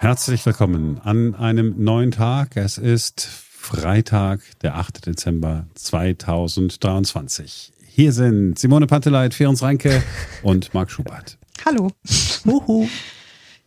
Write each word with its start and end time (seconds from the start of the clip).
Herzlich 0.00 0.46
willkommen 0.46 1.00
an 1.02 1.34
einem 1.34 1.74
neuen 1.76 2.12
Tag. 2.12 2.56
Es 2.56 2.78
ist 2.78 3.20
Freitag, 3.20 4.38
der 4.62 4.76
8. 4.76 5.06
Dezember 5.06 5.66
2023. 5.74 7.72
Hier 7.84 8.12
sind 8.12 8.60
Simone 8.60 8.86
Panteleit, 8.86 9.34
Ferenc 9.34 9.60
Reinke 9.60 10.00
und 10.44 10.72
Marc 10.72 10.92
Schubert. 10.92 11.36
Hallo. 11.66 11.90
Uhu. 12.46 12.86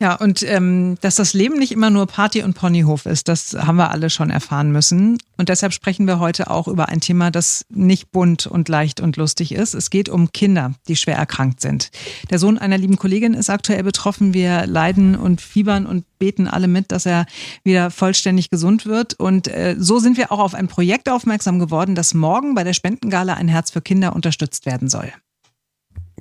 Ja, 0.02 0.16
und 0.16 0.42
ähm, 0.42 0.98
dass 1.02 1.18
das 1.18 1.36
Leben 1.36 1.60
nicht 1.60 1.72
immer 1.72 1.92
nur 1.92 2.08
Party 2.08 2.42
und 2.42 2.56
Ponyhof 2.56 3.06
ist, 3.06 3.28
das 3.28 3.54
haben 3.54 3.76
wir 3.76 3.92
alle 3.92 4.10
schon 4.10 4.32
erfahren 4.32 4.72
müssen. 4.72 5.20
Und 5.38 5.48
deshalb 5.48 5.74
sprechen 5.74 6.08
wir 6.08 6.20
heute 6.20 6.50
auch 6.50 6.68
über 6.68 6.90
ein 6.90 7.02
Thema, 7.02 7.30
das 7.30 7.68
nicht 7.70 8.12
bunt 8.12 8.48
und 8.48 8.68
leicht 8.68 9.00
und 9.00 9.16
lustig 9.18 9.52
ist. 9.52 9.76
Es 9.76 9.92
geht 9.92 10.10
um 10.10 10.32
Kinder, 10.32 10.74
die 10.88 10.96
schwer 10.96 11.18
erkrankt 11.18 11.62
sind. 11.62 11.92
Der 12.32 12.40
Sohn 12.40 12.58
einer 12.58 12.80
lieben 12.80 12.98
Kollegin 12.98 13.36
ist 13.36 13.52
aktuell 13.52 13.84
betroffen. 13.84 14.34
Wir 14.34 14.66
leiden 14.66 15.16
und 15.16 15.40
fiebern 15.40 15.86
und 15.86 16.04
beten 16.18 16.48
alle 16.48 16.68
mit, 16.68 16.92
dass 16.92 17.06
er 17.06 17.28
wieder 17.64 17.92
vollständig 17.92 18.50
gesund 18.50 18.88
wird. 18.88 19.14
Und 19.20 19.50
äh, 19.50 19.76
so 19.78 20.00
sind 20.00 20.18
wir 20.18 20.32
auch 20.32 20.40
auf 20.40 20.56
ein 20.56 20.68
Projekt 20.68 21.10
aufmerksam 21.10 21.60
geworden, 21.60 21.94
das 21.94 22.16
morgen 22.16 22.56
bei 22.56 22.64
der 22.64 22.74
Spendengala 22.74 23.36
ein 23.36 23.48
Herz 23.48 23.70
für 23.70 23.82
Kinder 23.82 24.16
unterstützt 24.16 24.66
werden 24.66 24.90
soll. 24.90 25.14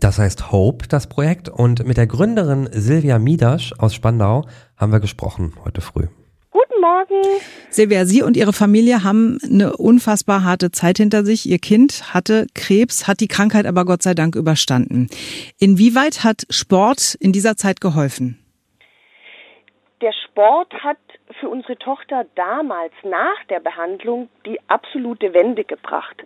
Das 0.01 0.19
heißt 0.19 0.51
Hope, 0.51 0.89
das 0.89 1.09
Projekt. 1.09 1.51
Und 1.51 1.87
mit 1.87 1.99
der 1.99 2.07
Gründerin 2.07 2.69
Silvia 2.73 3.19
Midasch 3.19 3.75
aus 3.79 3.95
Spandau 3.95 4.47
haben 4.79 4.93
wir 4.93 5.01
gesprochen 5.01 5.53
heute 5.63 5.83
früh. 5.83 6.07
Guten 6.51 6.81
Morgen. 6.81 7.23
Silvia, 7.69 8.07
Sie 8.07 8.23
und 8.23 8.35
Ihre 8.35 8.55
Familie 8.55 9.05
haben 9.05 9.39
eine 9.45 9.77
unfassbar 9.77 10.43
harte 10.43 10.73
Zeit 10.73 10.97
hinter 10.97 11.25
sich. 11.25 11.47
Ihr 11.47 11.59
Kind 11.59 12.15
hatte 12.15 12.47
Krebs, 12.55 13.07
hat 13.07 13.21
die 13.21 13.29
Krankheit 13.29 13.67
aber 13.67 13.85
Gott 13.85 14.03
sei 14.03 14.15
Dank 14.15 14.37
überstanden. 14.37 15.09
Inwieweit 15.59 16.25
hat 16.25 16.47
Sport 16.49 17.15
in 17.21 17.33
dieser 17.33 17.57
Zeit 17.57 17.83
geholfen? 17.83 18.39
Der 20.01 20.15
Sport 20.25 20.73
hat 20.83 20.97
für 21.39 21.51
unsere 21.51 21.77
Tochter 21.77 22.25
damals 22.37 22.95
nach 23.05 23.45
der 23.51 23.61
Behandlung 23.61 24.31
die 24.47 24.59
absolute 24.69 25.35
Wende 25.35 25.65
gebracht. 25.65 26.25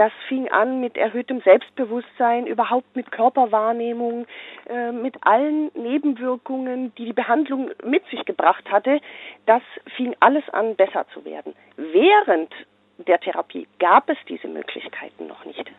Das 0.00 0.12
fing 0.28 0.48
an 0.48 0.80
mit 0.80 0.96
erhöhtem 0.96 1.42
Selbstbewusstsein, 1.42 2.46
überhaupt 2.46 2.96
mit 2.96 3.12
Körperwahrnehmung, 3.12 4.26
äh, 4.66 4.92
mit 4.92 5.14
allen 5.26 5.70
Nebenwirkungen, 5.74 6.94
die 6.94 7.04
die 7.04 7.12
Behandlung 7.12 7.70
mit 7.84 8.06
sich 8.06 8.24
gebracht 8.24 8.64
hatte. 8.70 9.02
Das 9.44 9.60
fing 9.98 10.16
alles 10.20 10.48
an, 10.54 10.74
besser 10.74 11.04
zu 11.12 11.26
werden. 11.26 11.52
Während 11.76 12.50
der 12.96 13.20
Therapie 13.20 13.68
gab 13.78 14.08
es 14.08 14.16
diese 14.26 14.48
Möglichkeiten 14.48 15.26
noch 15.26 15.44
nicht. 15.44 15.70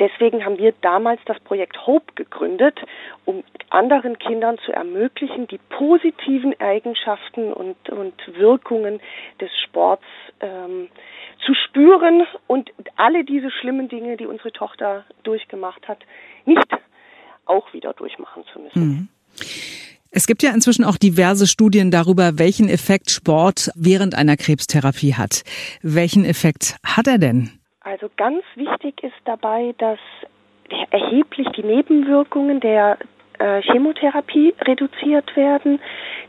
Deswegen 0.00 0.42
haben 0.42 0.56
wir 0.56 0.72
damals 0.80 1.20
das 1.26 1.38
Projekt 1.40 1.86
Hope 1.86 2.14
gegründet, 2.14 2.80
um 3.26 3.44
anderen 3.68 4.18
Kindern 4.18 4.56
zu 4.64 4.72
ermöglichen, 4.72 5.48
die 5.48 5.58
positiven 5.68 6.58
Eigenschaften 6.60 7.52
und, 7.52 7.90
und 7.90 8.14
Wirkungen 8.38 9.00
des 9.38 9.50
Sports 9.64 10.04
ähm, 10.40 10.88
zu 11.48 11.54
spüren 11.54 12.26
und 12.46 12.70
alle 12.96 13.24
diese 13.24 13.50
schlimmen 13.50 13.88
Dinge, 13.88 14.18
die 14.18 14.26
unsere 14.26 14.52
Tochter 14.52 15.04
durchgemacht 15.22 15.88
hat, 15.88 15.98
nicht 16.44 16.68
auch 17.46 17.72
wieder 17.72 17.94
durchmachen 17.94 18.44
zu 18.52 18.58
müssen. 18.60 18.82
Mhm. 18.82 19.08
Es 20.10 20.26
gibt 20.26 20.42
ja 20.42 20.50
inzwischen 20.52 20.84
auch 20.84 20.96
diverse 20.96 21.46
Studien 21.46 21.90
darüber, 21.90 22.38
welchen 22.38 22.68
Effekt 22.68 23.10
Sport 23.10 23.70
während 23.74 24.14
einer 24.14 24.36
Krebstherapie 24.36 25.14
hat. 25.14 25.42
Welchen 25.82 26.24
Effekt 26.24 26.76
hat 26.84 27.06
er 27.06 27.18
denn? 27.18 27.50
Also 27.80 28.10
ganz 28.16 28.44
wichtig 28.54 29.02
ist 29.02 29.16
dabei, 29.24 29.74
dass 29.78 29.98
erheblich 30.90 31.48
die 31.56 31.62
Nebenwirkungen 31.62 32.60
der 32.60 32.98
äh, 33.38 33.62
Chemotherapie 33.62 34.54
reduziert 34.60 35.34
werden. 35.36 35.80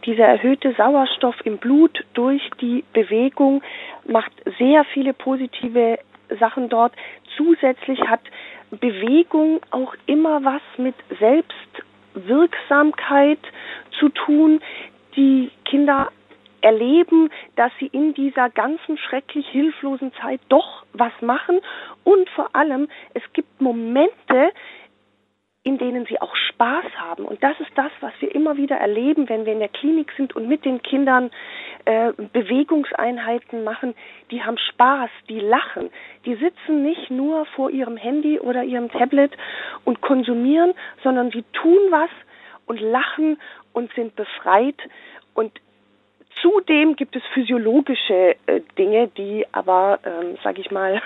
Dieser 0.05 0.25
erhöhte 0.25 0.73
Sauerstoff 0.73 1.35
im 1.43 1.57
Blut 1.57 2.05
durch 2.13 2.49
die 2.61 2.85
Bewegung 2.93 3.61
macht 4.05 4.31
sehr 4.57 4.85
viele 4.85 5.13
positive 5.13 5.99
Sachen 6.39 6.69
dort. 6.69 6.93
Zusätzlich 7.35 7.99
hat 8.01 8.21
Bewegung 8.71 9.59
auch 9.71 9.95
immer 10.05 10.43
was 10.43 10.61
mit 10.77 10.93
Selbstwirksamkeit 11.19 13.39
zu 13.99 14.09
tun. 14.09 14.61
Die 15.15 15.49
Kinder 15.65 16.09
erleben, 16.61 17.29
dass 17.55 17.71
sie 17.79 17.87
in 17.87 18.13
dieser 18.13 18.49
ganzen 18.49 18.97
schrecklich 18.97 19.47
hilflosen 19.47 20.11
Zeit 20.21 20.41
doch 20.49 20.83
was 20.93 21.13
machen 21.21 21.59
und 22.03 22.29
vor 22.29 22.49
allem 22.53 22.89
es 23.13 23.23
gibt 23.33 23.61
Momente, 23.61 24.51
in 25.63 25.77
denen 25.77 26.05
sie 26.05 26.21
auch 26.21 26.35
Spaß 26.35 26.85
haben. 26.97 27.25
Und 27.25 27.43
das 27.43 27.59
ist 27.59 27.71
das, 27.75 27.91
was 27.99 28.13
wir 28.19 28.33
immer 28.33 28.55
wieder 28.55 28.77
erleben, 28.77 29.27
wenn 29.27 29.45
wir 29.45 29.53
in 29.53 29.59
der 29.59 29.67
Klinik 29.69 30.11
sind 30.15 30.35
und 30.35 30.47
mit 30.47 30.63
den 30.63 30.81
Kindern 30.81 31.31
äh, 31.85 32.13
Bewegungseinheiten 32.13 33.63
machen. 33.63 33.93
Die 34.31 34.41
haben 34.41 34.57
Spaß, 34.57 35.09
die 35.27 35.39
lachen. 35.39 35.89
Die 36.25 36.35
sitzen 36.35 36.83
nicht 36.83 37.11
nur 37.11 37.45
vor 37.45 37.69
ihrem 37.71 37.97
Handy 37.97 38.39
oder 38.39 38.63
ihrem 38.63 38.89
Tablet 38.89 39.31
und 39.83 40.01
konsumieren, 40.01 40.73
sondern 41.03 41.29
sie 41.31 41.43
tun 41.53 41.79
was 41.89 42.09
und 42.65 42.79
lachen 42.79 43.37
und 43.73 43.91
sind 43.95 44.15
befreit. 44.15 44.77
Und 45.33 45.51
zudem 46.41 46.95
gibt 46.95 47.15
es 47.17 47.23
physiologische 47.33 48.35
äh, 48.45 48.61
Dinge, 48.77 49.09
die 49.09 49.45
aber, 49.51 49.99
ähm, 50.05 50.37
sage 50.43 50.61
ich 50.61 50.71
mal, 50.71 51.01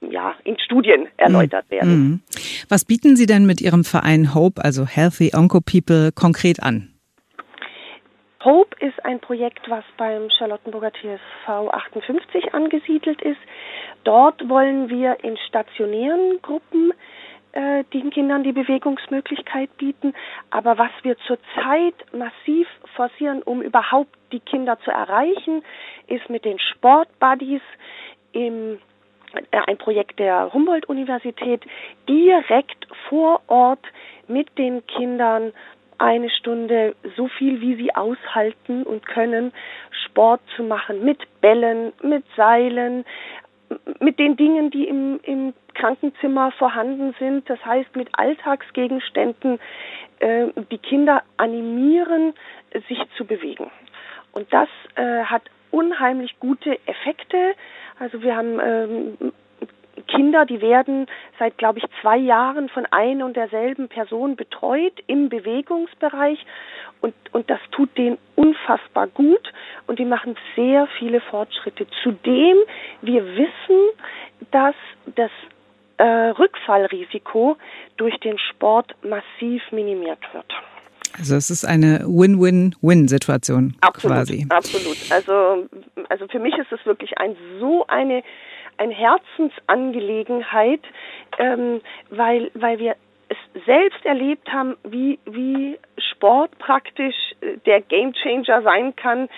ja, 0.00 0.34
in 0.44 0.58
Studien 0.58 1.08
erläutert 1.16 1.70
werden. 1.70 1.90
Mhm. 1.90 2.20
Was 2.68 2.84
bieten 2.84 3.16
Sie 3.16 3.26
denn 3.26 3.46
mit 3.46 3.60
Ihrem 3.60 3.84
Verein 3.84 4.34
Hope, 4.34 4.62
also 4.64 4.86
Healthy 4.86 5.32
Onco 5.34 5.60
People, 5.60 6.12
konkret 6.12 6.62
an? 6.62 6.92
Hope 8.44 8.76
ist 8.78 9.04
ein 9.04 9.18
Projekt, 9.20 9.68
was 9.68 9.84
beim 9.96 10.30
Charlottenburger 10.30 10.92
TSV 10.92 11.48
58 11.48 12.54
angesiedelt 12.54 13.20
ist. 13.22 13.40
Dort 14.04 14.48
wollen 14.48 14.88
wir 14.88 15.16
in 15.24 15.36
stationären 15.48 16.38
Gruppen 16.42 16.92
äh, 17.56 17.84
den 17.92 18.10
Kindern 18.10 18.44
die 18.44 18.52
Bewegungsmöglichkeit 18.52 19.76
bieten. 19.78 20.12
Aber 20.50 20.78
was 20.78 20.90
wir 21.02 21.16
zurzeit 21.26 21.94
massiv 22.12 22.68
forcieren, 22.94 23.42
um 23.42 23.62
überhaupt 23.62 24.14
die 24.30 24.40
Kinder 24.40 24.78
zu 24.84 24.90
erreichen, 24.90 25.64
ist 26.06 26.30
mit 26.30 26.44
den 26.44 26.58
Sportbuddies 26.58 27.62
im 28.32 28.78
ein 29.66 29.78
Projekt 29.78 30.18
der 30.18 30.52
Humboldt-Universität 30.52 31.64
direkt 32.08 32.86
vor 33.08 33.40
Ort 33.46 33.84
mit 34.28 34.56
den 34.58 34.86
Kindern 34.86 35.52
eine 35.98 36.30
Stunde 36.30 36.94
so 37.16 37.28
viel 37.28 37.60
wie 37.60 37.74
sie 37.76 37.94
aushalten 37.94 38.82
und 38.82 39.06
können, 39.06 39.52
Sport 40.04 40.40
zu 40.54 40.62
machen 40.62 41.04
mit 41.04 41.18
Bällen, 41.40 41.92
mit 42.02 42.24
Seilen, 42.36 43.04
mit 44.00 44.18
den 44.18 44.36
Dingen, 44.36 44.70
die 44.70 44.84
im, 44.84 45.20
im 45.22 45.54
Krankenzimmer 45.74 46.52
vorhanden 46.52 47.14
sind. 47.18 47.48
Das 47.48 47.64
heißt, 47.64 47.96
mit 47.96 48.08
Alltagsgegenständen 48.12 49.58
äh, 50.20 50.46
die 50.70 50.78
Kinder 50.78 51.22
animieren, 51.36 52.34
sich 52.88 52.98
zu 53.16 53.24
bewegen. 53.24 53.70
Und 54.32 54.52
das 54.52 54.68
äh, 54.96 55.24
hat 55.24 55.42
unheimlich 55.70 56.38
gute 56.40 56.78
Effekte. 56.86 57.54
Also 57.98 58.22
wir 58.22 58.36
haben 58.36 58.60
ähm, 58.60 59.32
Kinder, 60.06 60.44
die 60.44 60.60
werden 60.60 61.06
seit, 61.38 61.58
glaube 61.58 61.78
ich, 61.78 61.84
zwei 62.00 62.16
Jahren 62.16 62.68
von 62.68 62.86
einer 62.86 63.24
und 63.24 63.36
derselben 63.36 63.88
Person 63.88 64.36
betreut 64.36 64.92
im 65.06 65.28
Bewegungsbereich 65.28 66.44
und, 67.00 67.14
und 67.32 67.50
das 67.50 67.60
tut 67.72 67.96
denen 67.96 68.18
unfassbar 68.34 69.06
gut 69.08 69.52
und 69.86 69.98
die 69.98 70.04
machen 70.04 70.36
sehr 70.54 70.86
viele 70.98 71.20
Fortschritte. 71.20 71.86
Zudem, 72.02 72.58
wir 73.02 73.24
wissen, 73.36 73.80
dass 74.50 74.74
das 75.14 75.30
äh, 75.98 76.04
Rückfallrisiko 76.04 77.56
durch 77.96 78.18
den 78.20 78.38
Sport 78.38 78.94
massiv 79.02 79.62
minimiert 79.72 80.22
wird. 80.32 80.52
Also 81.18 81.36
es 81.36 81.50
ist 81.50 81.64
eine 81.64 82.00
Win-Win-Win-Situation 82.06 83.74
quasi. 83.94 84.46
Absolut. 84.48 84.96
Also, 85.10 85.66
also 86.08 86.28
für 86.28 86.38
mich 86.38 86.56
ist 86.56 86.70
es 86.72 86.84
wirklich 86.84 87.18
ein 87.18 87.36
so 87.60 87.86
eine 87.86 88.22
eine 88.78 88.92
Herzensangelegenheit, 88.92 90.82
ähm, 91.38 91.80
weil 92.10 92.50
weil 92.54 92.78
wir 92.78 92.96
es 93.28 93.36
selbst 93.64 94.04
erlebt 94.04 94.48
haben, 94.52 94.76
wie 94.84 95.18
wie 95.24 95.78
Sport 96.12 96.58
praktisch 96.58 97.16
äh, 97.40 97.56
der 97.64 97.80
Gamechanger 97.80 98.62
sein 98.62 98.94
kann 98.96 99.28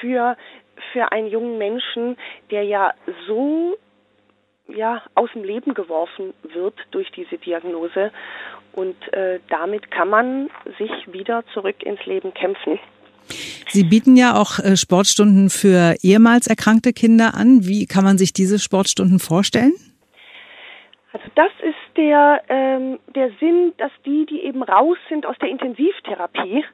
für 0.00 0.36
für 0.92 1.10
einen 1.12 1.28
jungen 1.28 1.58
Menschen, 1.58 2.16
der 2.50 2.62
ja 2.64 2.92
so 3.26 3.76
ja 4.68 5.02
aus 5.14 5.30
dem 5.34 5.44
Leben 5.44 5.74
geworfen 5.74 6.32
wird 6.42 6.74
durch 6.90 7.10
diese 7.12 7.38
Diagnose 7.38 8.12
und 8.74 8.96
äh, 9.12 9.40
damit 9.48 9.90
kann 9.90 10.08
man 10.08 10.50
sich 10.78 10.90
wieder 11.12 11.44
zurück 11.52 11.82
ins 11.82 12.04
Leben 12.06 12.34
kämpfen. 12.34 12.78
Sie 13.68 13.84
bieten 13.84 14.16
ja 14.16 14.36
auch 14.36 14.58
äh, 14.58 14.76
Sportstunden 14.76 15.48
für 15.48 15.96
ehemals 16.02 16.46
erkrankte 16.46 16.92
Kinder 16.92 17.34
an. 17.34 17.60
Wie 17.62 17.86
kann 17.86 18.04
man 18.04 18.18
sich 18.18 18.32
diese 18.32 18.58
Sportstunden 18.58 19.18
vorstellen? 19.18 19.72
Also 21.12 21.26
das 21.36 21.52
ist 21.62 21.96
der, 21.96 22.42
ähm, 22.48 22.98
der 23.14 23.30
Sinn, 23.40 23.72
dass 23.78 23.92
die, 24.04 24.26
die 24.26 24.40
eben 24.40 24.62
raus 24.62 24.98
sind 25.08 25.26
aus 25.26 25.36
der 25.40 25.48
Intensivtherapie, 25.48 26.64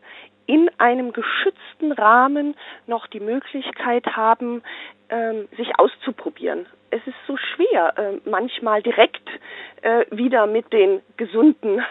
in 0.51 0.69
einem 0.79 1.13
geschützten 1.13 1.93
Rahmen 1.93 2.57
noch 2.89 3.07
die 3.07 3.21
Möglichkeit 3.21 4.05
haben, 4.17 4.65
ähm, 5.09 5.49
sich 5.57 5.79
auszuprobieren. 5.79 6.67
Es 6.91 7.01
ist 7.07 7.17
so 7.29 7.37
schwer, 7.37 7.97
äh, 7.97 8.29
manchmal 8.29 8.83
direkt 8.83 9.29
äh, 9.83 10.07
wieder 10.11 10.49
mit 10.49 10.73
den 10.73 11.03
gesunden 11.17 11.85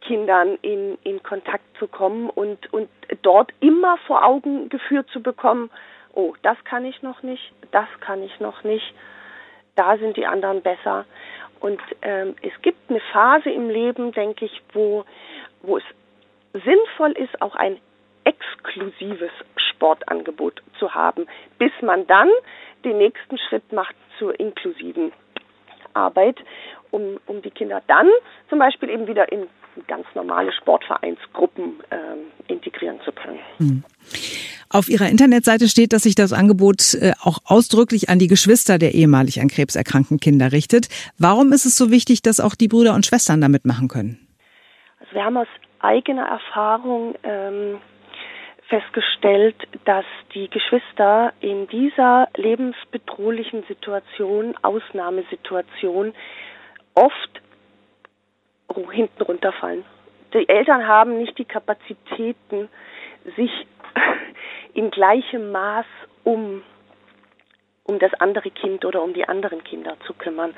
Kindern 0.00 0.56
in, 0.62 0.96
in 1.04 1.22
Kontakt 1.22 1.64
zu 1.78 1.86
kommen 1.86 2.30
und, 2.30 2.72
und 2.72 2.88
dort 3.20 3.52
immer 3.60 3.98
vor 4.06 4.24
Augen 4.24 4.70
geführt 4.70 5.10
zu 5.10 5.20
bekommen, 5.20 5.68
oh, 6.14 6.32
das 6.40 6.56
kann 6.64 6.86
ich 6.86 7.02
noch 7.02 7.22
nicht, 7.22 7.52
das 7.70 7.88
kann 8.00 8.22
ich 8.22 8.40
noch 8.40 8.64
nicht, 8.64 8.94
da 9.76 9.98
sind 9.98 10.16
die 10.16 10.24
anderen 10.24 10.62
besser. 10.62 11.04
Und 11.60 11.80
ähm, 12.00 12.34
es 12.40 12.52
gibt 12.62 12.78
eine 12.88 13.00
Phase 13.12 13.50
im 13.50 13.68
Leben, 13.68 14.12
denke 14.12 14.46
ich, 14.46 14.62
wo, 14.72 15.04
wo 15.60 15.76
es 15.76 15.84
sinnvoll 16.54 17.12
ist, 17.12 17.40
auch 17.42 17.54
ein 17.54 17.78
exklusives 18.24 19.32
Sportangebot 19.56 20.62
zu 20.78 20.94
haben, 20.94 21.26
bis 21.58 21.72
man 21.82 22.06
dann 22.06 22.28
den 22.84 22.98
nächsten 22.98 23.38
Schritt 23.38 23.72
macht 23.72 23.94
zur 24.18 24.38
inklusiven 24.38 25.12
Arbeit, 25.94 26.38
um, 26.90 27.18
um 27.26 27.42
die 27.42 27.50
Kinder 27.50 27.82
dann 27.86 28.08
zum 28.48 28.58
Beispiel 28.58 28.88
eben 28.88 29.06
wieder 29.06 29.30
in 29.30 29.46
ganz 29.88 30.06
normale 30.14 30.52
Sportvereinsgruppen 30.52 31.80
äh, 31.90 32.52
integrieren 32.52 33.00
zu 33.04 33.12
können. 33.12 33.40
Hm. 33.58 33.84
Auf 34.70 34.88
Ihrer 34.88 35.08
Internetseite 35.08 35.68
steht, 35.68 35.92
dass 35.92 36.02
sich 36.02 36.14
das 36.14 36.32
Angebot 36.32 36.94
äh, 36.94 37.12
auch 37.22 37.38
ausdrücklich 37.44 38.08
an 38.08 38.18
die 38.18 38.28
Geschwister 38.28 38.78
der 38.78 38.94
ehemalig 38.94 39.40
an 39.40 39.48
Krebs 39.48 39.74
erkrankten 39.74 40.20
Kinder 40.20 40.52
richtet. 40.52 40.88
Warum 41.18 41.52
ist 41.52 41.64
es 41.64 41.76
so 41.76 41.90
wichtig, 41.90 42.22
dass 42.22 42.40
auch 42.40 42.54
die 42.54 42.68
Brüder 42.68 42.94
und 42.94 43.04
Schwestern 43.04 43.40
damit 43.40 43.64
machen 43.64 43.88
können? 43.88 44.26
Also 45.00 45.14
wir 45.14 45.24
haben 45.24 45.36
aus 45.36 45.48
eigener 45.84 46.26
Erfahrung 46.26 47.14
ähm, 47.22 47.80
festgestellt, 48.68 49.56
dass 49.84 50.06
die 50.34 50.48
Geschwister 50.48 51.32
in 51.40 51.68
dieser 51.68 52.28
lebensbedrohlichen 52.36 53.62
Situation, 53.64 54.54
Ausnahmesituation, 54.62 56.14
oft 56.94 57.42
hinten 58.90 59.22
runterfallen. 59.22 59.84
Die 60.32 60.48
Eltern 60.48 60.88
haben 60.88 61.18
nicht 61.18 61.38
die 61.38 61.44
Kapazitäten, 61.44 62.68
sich 63.36 63.50
in 64.74 64.90
gleichem 64.90 65.52
Maß 65.52 65.86
um 66.24 66.62
um 67.86 67.98
das 67.98 68.14
andere 68.14 68.50
Kind 68.50 68.84
oder 68.84 69.02
um 69.02 69.12
die 69.12 69.28
anderen 69.28 69.62
Kinder 69.62 69.96
zu 70.06 70.14
kümmern. 70.14 70.54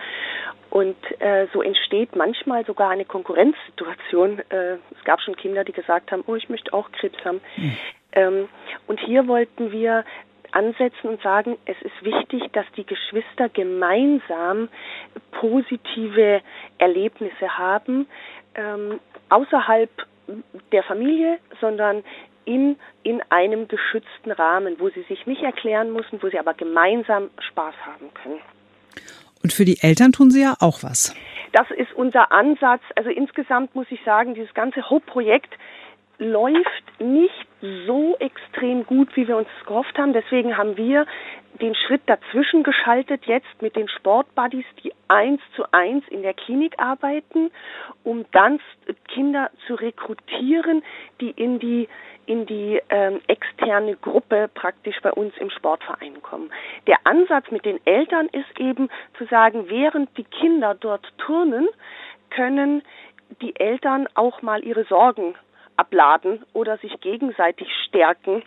Und 0.76 0.96
äh, 1.22 1.46
so 1.54 1.62
entsteht 1.62 2.14
manchmal 2.16 2.66
sogar 2.66 2.90
eine 2.90 3.06
Konkurrenzsituation. 3.06 4.40
Äh, 4.50 4.74
es 4.94 5.04
gab 5.04 5.22
schon 5.22 5.34
Kinder, 5.34 5.64
die 5.64 5.72
gesagt 5.72 6.12
haben, 6.12 6.22
oh, 6.26 6.34
ich 6.34 6.50
möchte 6.50 6.74
auch 6.74 6.92
Krebs 6.92 7.16
haben. 7.24 7.40
Mhm. 7.56 7.76
Ähm, 8.12 8.48
und 8.86 9.00
hier 9.00 9.26
wollten 9.26 9.72
wir 9.72 10.04
ansetzen 10.52 11.08
und 11.08 11.22
sagen, 11.22 11.56
es 11.64 11.80
ist 11.80 12.04
wichtig, 12.04 12.52
dass 12.52 12.66
die 12.76 12.84
Geschwister 12.84 13.48
gemeinsam 13.48 14.68
positive 15.30 16.42
Erlebnisse 16.76 17.56
haben, 17.56 18.06
ähm, 18.54 19.00
außerhalb 19.30 19.88
der 20.72 20.82
Familie, 20.82 21.38
sondern 21.58 22.04
in, 22.44 22.76
in 23.02 23.22
einem 23.30 23.66
geschützten 23.66 24.30
Rahmen, 24.30 24.78
wo 24.78 24.90
sie 24.90 25.04
sich 25.04 25.24
nicht 25.26 25.42
erklären 25.42 25.94
müssen, 25.94 26.22
wo 26.22 26.28
sie 26.28 26.38
aber 26.38 26.52
gemeinsam 26.52 27.30
Spaß 27.38 27.74
haben 27.86 28.12
können. 28.12 28.40
Und 29.46 29.52
für 29.52 29.64
die 29.64 29.78
Eltern 29.80 30.10
tun 30.10 30.32
Sie 30.32 30.42
ja 30.42 30.56
auch 30.58 30.82
was. 30.82 31.14
Das 31.52 31.70
ist 31.70 31.92
unser 31.94 32.32
Ansatz. 32.32 32.82
Also 32.96 33.10
insgesamt 33.10 33.76
muss 33.76 33.86
ich 33.90 34.00
sagen, 34.04 34.34
dieses 34.34 34.52
ganze 34.54 34.90
Hope-Projekt 34.90 35.54
läuft 36.18 36.82
nicht 36.98 37.46
so 37.86 38.16
extrem 38.18 38.84
gut, 38.86 39.08
wie 39.14 39.28
wir 39.28 39.36
uns 39.36 39.46
gehofft 39.64 39.96
haben. 39.98 40.12
Deswegen 40.12 40.56
haben 40.56 40.76
wir 40.76 41.06
den 41.60 41.76
Schritt 41.76 42.02
dazwischen 42.06 42.64
geschaltet 42.64 43.26
jetzt 43.26 43.62
mit 43.62 43.76
den 43.76 43.88
Sportbuddies, 43.88 44.64
die 44.82 44.92
eins 45.06 45.40
zu 45.54 45.62
eins 45.70 46.02
in 46.08 46.22
der 46.22 46.34
Klinik 46.34 46.74
arbeiten, 46.78 47.52
um 48.02 48.24
dann 48.32 48.58
Kinder 49.14 49.52
zu 49.68 49.76
rekrutieren, 49.76 50.82
die 51.20 51.30
in 51.30 51.60
die 51.60 51.88
in 52.26 52.46
die 52.46 52.80
ähm, 52.90 53.20
externe 53.28 53.96
Gruppe 53.96 54.48
praktisch 54.52 54.96
bei 55.02 55.12
uns 55.12 55.34
im 55.38 55.50
Sportverein 55.50 56.22
kommen. 56.22 56.50
Der 56.86 56.98
Ansatz 57.04 57.50
mit 57.50 57.64
den 57.64 57.84
Eltern 57.86 58.26
ist 58.26 58.58
eben 58.58 58.88
zu 59.18 59.24
sagen, 59.26 59.68
während 59.68 60.16
die 60.16 60.24
Kinder 60.24 60.74
dort 60.74 61.06
turnen, 61.18 61.68
können 62.30 62.82
die 63.40 63.56
Eltern 63.56 64.08
auch 64.14 64.42
mal 64.42 64.64
ihre 64.64 64.84
Sorgen 64.84 65.34
abladen 65.76 66.44
oder 66.52 66.78
sich 66.78 67.00
gegenseitig 67.00 67.68
stärken, 67.86 68.42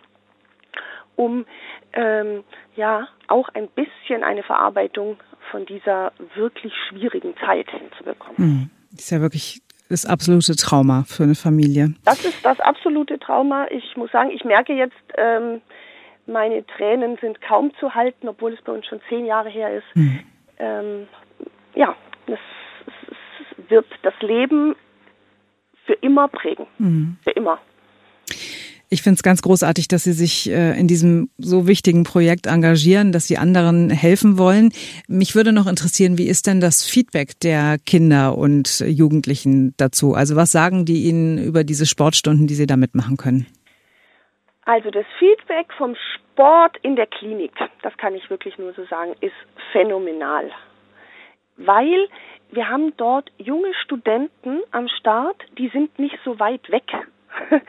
um 1.15 1.45
ähm, 1.93 2.43
ja 2.75 3.07
auch 3.27 3.49
ein 3.49 3.67
bisschen 3.67 4.23
eine 4.23 4.43
Verarbeitung 4.43 5.17
von 5.51 5.65
dieser 5.65 6.11
wirklich 6.35 6.73
schwierigen 6.87 7.35
Zeit 7.37 7.69
hinzubekommen. 7.69 8.37
Hm. 8.37 8.69
Ist 8.91 9.11
ja 9.11 9.21
wirklich 9.21 9.61
das 9.89 10.05
absolute 10.05 10.55
Trauma 10.55 11.03
für 11.07 11.23
eine 11.23 11.35
Familie. 11.35 11.93
Das 12.05 12.23
ist 12.23 12.43
das 12.43 12.59
absolute 12.59 13.19
Trauma. 13.19 13.67
Ich 13.71 13.97
muss 13.97 14.11
sagen, 14.11 14.29
ich 14.31 14.43
merke 14.45 14.73
jetzt, 14.73 14.95
ähm, 15.17 15.61
meine 16.27 16.65
Tränen 16.65 17.17
sind 17.19 17.41
kaum 17.41 17.71
zu 17.79 17.95
halten, 17.95 18.27
obwohl 18.27 18.53
es 18.53 18.61
bei 18.61 18.71
uns 18.71 18.85
schon 18.85 19.01
zehn 19.09 19.25
Jahre 19.25 19.49
her 19.49 19.75
ist. 19.75 19.85
Hm. 19.93 20.19
Ähm, 20.59 21.07
ja, 21.73 21.95
es, 22.27 22.39
es 23.07 23.69
wird 23.69 23.87
das 24.03 24.13
Leben 24.21 24.75
für 25.85 25.93
immer 25.93 26.27
prägen. 26.27 26.67
Mhm. 26.77 27.17
Für 27.23 27.31
immer. 27.31 27.57
Ich 28.91 29.03
finde 29.03 29.17
es 29.17 29.23
ganz 29.23 29.43
großartig, 29.43 29.87
dass 29.87 30.03
Sie 30.03 30.13
sich 30.13 30.49
äh, 30.49 30.79
in 30.79 30.87
diesem 30.87 31.29
so 31.37 31.67
wichtigen 31.67 32.03
Projekt 32.03 32.47
engagieren, 32.47 33.11
dass 33.11 33.27
Sie 33.27 33.37
anderen 33.37 33.91
helfen 33.91 34.39
wollen. 34.39 34.71
Mich 35.07 35.35
würde 35.35 35.51
noch 35.51 35.67
interessieren, 35.67 36.17
wie 36.17 36.27
ist 36.27 36.47
denn 36.47 36.59
das 36.59 36.83
Feedback 36.83 37.39
der 37.39 37.77
Kinder 37.85 38.35
und 38.35 38.79
Jugendlichen 38.79 39.75
dazu? 39.77 40.15
Also 40.15 40.35
was 40.35 40.51
sagen 40.51 40.85
die 40.85 41.03
Ihnen 41.03 41.37
über 41.37 41.63
diese 41.63 41.85
Sportstunden, 41.85 42.47
die 42.47 42.55
Sie 42.55 42.65
da 42.65 42.77
mitmachen 42.77 43.17
können? 43.17 43.45
Also 44.65 44.89
das 44.89 45.05
Feedback 45.19 45.71
vom 45.77 45.95
Sport 46.15 46.77
in 46.81 46.95
der 46.95 47.07
Klinik, 47.07 47.51
das 47.83 47.95
kann 47.97 48.15
ich 48.15 48.27
wirklich 48.31 48.57
nur 48.57 48.73
so 48.73 48.85
sagen, 48.85 49.13
ist 49.21 49.33
phänomenal. 49.71 50.49
Weil 51.57 52.07
wir 52.51 52.67
haben 52.67 52.93
dort 52.97 53.31
junge 53.37 53.71
Studenten 53.83 54.61
am 54.71 54.87
Start, 54.87 55.37
die 55.59 55.69
sind 55.69 55.99
nicht 55.99 56.17
so 56.25 56.39
weit 56.39 56.71
weg 56.71 56.85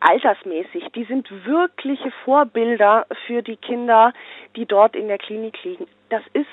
altersmäßig. 0.00 0.88
Die 0.94 1.04
sind 1.04 1.28
wirkliche 1.44 2.10
Vorbilder 2.24 3.06
für 3.26 3.42
die 3.42 3.56
Kinder, 3.56 4.12
die 4.56 4.66
dort 4.66 4.96
in 4.96 5.08
der 5.08 5.18
Klinik 5.18 5.62
liegen. 5.64 5.86
Das 6.08 6.22
ist, 6.32 6.46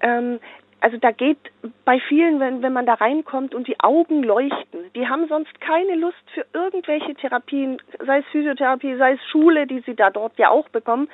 ähm, 0.00 0.38
also 0.80 0.98
da 0.98 1.12
geht 1.12 1.38
bei 1.84 1.98
vielen, 1.98 2.40
wenn, 2.40 2.62
wenn 2.62 2.72
man 2.72 2.84
da 2.84 2.94
reinkommt 2.94 3.54
und 3.54 3.66
die 3.66 3.80
Augen 3.80 4.22
leuchten, 4.22 4.92
die 4.94 5.08
haben 5.08 5.26
sonst 5.28 5.60
keine 5.60 5.94
Lust 5.94 6.22
für 6.34 6.44
irgendwelche 6.52 7.14
Therapien, 7.14 7.78
sei 8.04 8.18
es 8.18 8.26
Physiotherapie, 8.26 8.96
sei 8.96 9.12
es 9.12 9.20
Schule, 9.30 9.66
die 9.66 9.80
sie 9.80 9.94
da 9.94 10.10
dort 10.10 10.36
ja 10.38 10.50
auch 10.50 10.68
bekommen. 10.68 11.08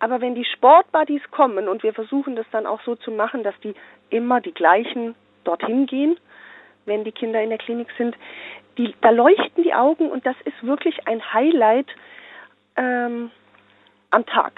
Aber 0.00 0.20
wenn 0.20 0.34
die 0.34 0.44
Sportbuddies 0.44 1.22
kommen 1.30 1.68
und 1.68 1.84
wir 1.84 1.94
versuchen 1.94 2.34
das 2.34 2.46
dann 2.50 2.66
auch 2.66 2.82
so 2.82 2.96
zu 2.96 3.12
machen, 3.12 3.44
dass 3.44 3.54
die 3.60 3.74
immer 4.10 4.40
die 4.40 4.52
gleichen 4.52 5.14
dorthin 5.44 5.86
gehen, 5.86 6.16
wenn 6.86 7.04
die 7.04 7.12
Kinder 7.12 7.42
in 7.42 7.50
der 7.50 7.58
Klinik 7.58 7.88
sind, 7.96 8.16
die, 8.78 8.94
da 9.00 9.10
leuchten 9.10 9.62
die 9.64 9.74
Augen 9.74 10.10
und 10.10 10.24
das 10.24 10.36
ist 10.44 10.62
wirklich 10.62 11.06
ein 11.06 11.20
Highlight 11.32 11.86
ähm, 12.76 13.30
am 14.10 14.26
Tag. 14.26 14.52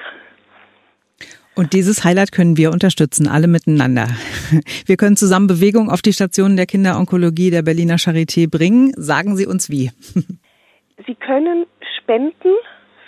Und 1.57 1.73
dieses 1.73 2.05
Highlight 2.05 2.33
können 2.33 2.57
wir 2.57 2.73
unterstützen, 2.73 3.29
alle 3.29 3.47
miteinander. 3.47 4.09
Wir 4.87 4.97
können 4.97 5.17
zusammen 5.17 5.47
Bewegung 5.47 5.89
auf 5.89 6.03
die 6.03 6.13
Stationen 6.13 6.57
der 6.57 6.67
Kinderonkologie 6.67 7.51
der 7.51 7.63
Berliner 7.63 7.95
Charité 7.95 8.51
bringen. 8.51 8.93
Sagen 8.97 9.37
Sie 9.37 9.47
uns 9.47 9.71
wie. 9.71 9.93
Sie 11.07 11.15
können 11.15 11.67
spenden 11.97 12.55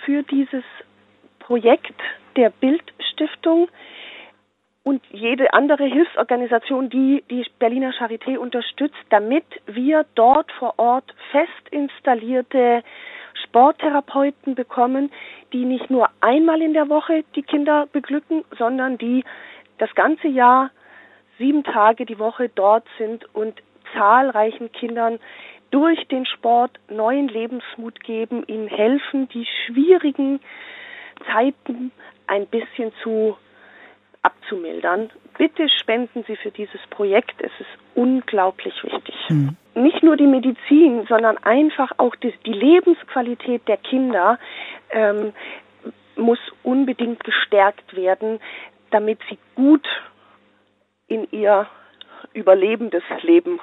für 0.04 0.22
dieses 0.22 0.62
Projekt 1.40 2.00
der 2.36 2.50
Bildstiftung 2.50 3.68
und 4.86 5.02
jede 5.10 5.52
andere 5.52 5.84
Hilfsorganisation, 5.84 6.88
die 6.88 7.24
die 7.28 7.44
Berliner 7.58 7.90
Charité 7.90 8.38
unterstützt, 8.38 8.94
damit 9.10 9.42
wir 9.66 10.06
dort 10.14 10.52
vor 10.52 10.74
Ort 10.76 11.12
fest 11.32 11.50
installierte 11.72 12.84
Sporttherapeuten 13.42 14.54
bekommen, 14.54 15.10
die 15.52 15.64
nicht 15.64 15.90
nur 15.90 16.08
einmal 16.20 16.62
in 16.62 16.72
der 16.72 16.88
Woche 16.88 17.24
die 17.34 17.42
Kinder 17.42 17.88
beglücken, 17.92 18.44
sondern 18.56 18.96
die 18.96 19.24
das 19.78 19.92
ganze 19.96 20.28
Jahr 20.28 20.70
sieben 21.36 21.64
Tage 21.64 22.06
die 22.06 22.20
Woche 22.20 22.48
dort 22.48 22.86
sind 22.96 23.24
und 23.34 23.60
zahlreichen 23.92 24.70
Kindern 24.70 25.18
durch 25.72 26.06
den 26.06 26.26
Sport 26.26 26.78
neuen 26.88 27.26
Lebensmut 27.26 28.04
geben, 28.04 28.44
ihnen 28.46 28.68
helfen, 28.68 29.28
die 29.30 29.48
schwierigen 29.66 30.38
Zeiten 31.32 31.90
ein 32.28 32.46
bisschen 32.46 32.92
zu 33.02 33.36
abzumildern. 34.26 35.10
Bitte 35.38 35.68
spenden 35.68 36.24
Sie 36.26 36.36
für 36.36 36.50
dieses 36.50 36.80
Projekt. 36.90 37.40
Es 37.40 37.52
ist 37.58 37.78
unglaublich 37.94 38.74
wichtig. 38.82 39.14
Mhm. 39.28 39.56
Nicht 39.74 40.02
nur 40.02 40.16
die 40.16 40.26
Medizin, 40.26 41.06
sondern 41.08 41.38
einfach 41.38 41.92
auch 41.98 42.14
die, 42.16 42.34
die 42.44 42.52
Lebensqualität 42.52 43.66
der 43.68 43.76
Kinder 43.76 44.38
ähm, 44.90 45.32
muss 46.16 46.38
unbedingt 46.62 47.22
gestärkt 47.24 47.94
werden, 47.94 48.40
damit 48.90 49.18
sie 49.28 49.38
gut 49.54 49.86
in 51.08 51.28
ihr 51.30 51.66
überlebendes 52.32 53.02
Leben 53.22 53.60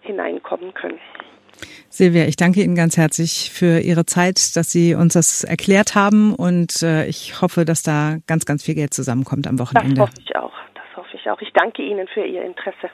hineinkommen 0.00 0.74
können. 0.74 0.98
Silvia, 1.88 2.26
ich 2.26 2.36
danke 2.36 2.62
Ihnen 2.62 2.74
ganz 2.74 2.96
herzlich 2.96 3.50
für 3.52 3.80
Ihre 3.80 4.06
Zeit, 4.06 4.56
dass 4.56 4.70
Sie 4.70 4.94
uns 4.94 5.14
das 5.14 5.44
erklärt 5.44 5.94
haben 5.94 6.34
und 6.34 6.82
äh, 6.82 7.06
ich 7.06 7.40
hoffe, 7.40 7.64
dass 7.64 7.82
da 7.82 8.18
ganz, 8.26 8.44
ganz 8.44 8.64
viel 8.64 8.74
Geld 8.74 8.94
zusammenkommt 8.94 9.46
am 9.46 9.58
Wochenende. 9.58 9.94
Das 9.94 10.10
hoffe 10.10 10.20
ich 10.24 10.36
auch. 10.36 10.52
Das 10.74 10.96
hoffe 10.96 11.16
ich 11.16 11.30
auch. 11.30 11.40
Ich 11.40 11.52
danke 11.54 11.82
Ihnen 11.82 12.06
für 12.12 12.24
Ihr 12.24 12.44
Interesse. 12.44 12.90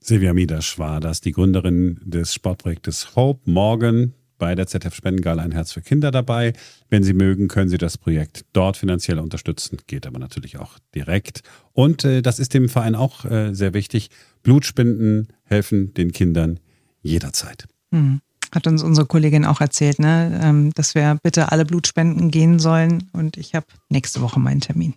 Silvia 0.00 0.34
Midasch 0.34 0.78
war 0.78 1.00
das, 1.00 1.20
die 1.22 1.32
Gründerin 1.32 1.98
des 2.04 2.34
Sportprojektes 2.34 3.16
Hope. 3.16 3.40
Morgen 3.50 4.14
bei 4.38 4.54
der 4.54 4.66
ZF 4.66 4.94
Spendengala 4.94 5.42
ein 5.42 5.52
Herz 5.52 5.72
für 5.72 5.80
Kinder 5.80 6.10
dabei. 6.10 6.52
Wenn 6.90 7.02
Sie 7.02 7.14
mögen, 7.14 7.48
können 7.48 7.70
Sie 7.70 7.78
das 7.78 7.96
Projekt 7.96 8.44
dort 8.52 8.76
finanziell 8.76 9.18
unterstützen. 9.18 9.78
Geht 9.86 10.06
aber 10.06 10.18
natürlich 10.18 10.58
auch 10.58 10.78
direkt. 10.94 11.40
Und 11.72 12.04
äh, 12.04 12.20
das 12.20 12.38
ist 12.38 12.52
dem 12.52 12.68
Verein 12.68 12.94
auch 12.94 13.24
äh, 13.24 13.54
sehr 13.54 13.72
wichtig. 13.72 14.10
Blutspenden 14.42 15.28
helfen 15.44 15.94
den 15.94 16.12
Kindern 16.12 16.60
jederzeit. 17.04 17.66
Hm. 17.92 18.20
Hat 18.52 18.66
uns 18.66 18.82
unsere 18.82 19.06
Kollegin 19.06 19.44
auch 19.44 19.60
erzählt, 19.60 19.98
ne? 19.98 20.40
Ähm, 20.42 20.72
dass 20.74 20.94
wir 20.94 21.18
bitte 21.22 21.50
alle 21.52 21.64
Blutspenden 21.64 22.30
gehen 22.30 22.58
sollen. 22.58 23.10
Und 23.12 23.36
ich 23.36 23.54
habe 23.54 23.66
nächste 23.88 24.20
Woche 24.20 24.40
meinen 24.40 24.60
Termin. 24.60 24.94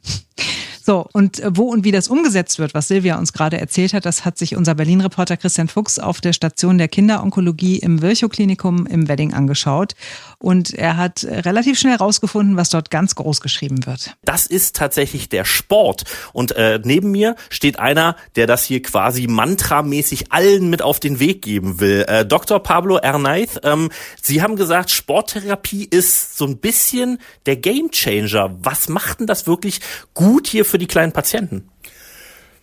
So, 0.87 1.05
und 1.11 1.41
äh, 1.41 1.49
wo 1.53 1.63
und 1.63 1.83
wie 1.83 1.91
das 1.91 2.07
umgesetzt 2.07 2.59
wird, 2.59 2.73
was 2.73 2.87
Silvia 2.87 3.17
uns 3.17 3.33
gerade 3.33 3.59
erzählt 3.59 3.93
hat, 3.93 4.05
das 4.05 4.23
hat 4.23 4.37
sich 4.37 4.55
unser 4.55 4.73
Berlin-Reporter 4.73 5.35
Christian 5.35 5.67
Fuchs 5.67 5.99
auf 5.99 6.21
der 6.21 6.31
Station 6.31 6.77
der 6.77 6.87
Kinderonkologie 6.87 7.79
im 7.79 8.01
Virchow-Klinikum 8.01 8.85
im 8.85 9.09
Wedding 9.09 9.33
angeschaut. 9.33 9.95
Und 10.39 10.73
er 10.73 10.95
hat 10.95 11.25
äh, 11.25 11.39
relativ 11.39 11.77
schnell 11.77 11.97
herausgefunden, 11.97 12.55
was 12.55 12.69
dort 12.69 12.89
ganz 12.89 13.15
groß 13.15 13.41
geschrieben 13.41 13.85
wird. 13.85 14.15
Das 14.23 14.45
ist 14.45 14.77
tatsächlich 14.77 15.27
der 15.27 15.43
Sport. 15.43 16.05
Und 16.31 16.53
äh, 16.53 16.79
neben 16.81 17.11
mir 17.11 17.35
steht 17.49 17.79
einer, 17.79 18.15
der 18.37 18.47
das 18.47 18.63
hier 18.63 18.81
quasi 18.81 19.27
mantramäßig 19.27 20.31
allen 20.31 20.69
mit 20.69 20.81
auf 20.81 21.01
den 21.01 21.19
Weg 21.19 21.41
geben 21.41 21.81
will. 21.81 22.05
Äh, 22.07 22.25
Dr. 22.25 22.63
Pablo 22.63 22.95
Ernaith, 22.95 23.59
ähm, 23.63 23.89
Sie 24.21 24.41
haben 24.41 24.55
gesagt, 24.55 24.91
Sporttherapie 24.91 25.83
ist 25.83 26.37
so 26.37 26.45
ein 26.45 26.59
bisschen 26.59 27.17
der 27.45 27.57
Gamechanger. 27.57 28.55
Was 28.61 28.87
macht 28.87 29.19
denn 29.19 29.27
das 29.27 29.47
wirklich 29.47 29.81
gut 30.13 30.47
hier 30.47 30.63
für 30.63 30.76
für 30.77 30.79
die 30.79 30.87
kleinen 30.87 31.11
Patienten? 31.11 31.69